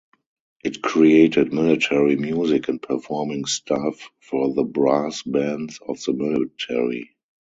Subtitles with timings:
[0.63, 7.15] It created military music and performing staff for the brass bands of the military.